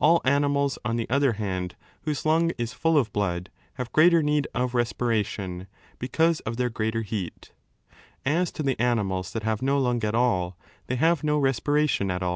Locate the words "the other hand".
0.94-1.74